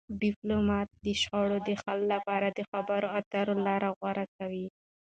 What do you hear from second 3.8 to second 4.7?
غوره کوي.